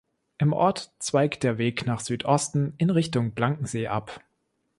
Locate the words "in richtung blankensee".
2.79-3.85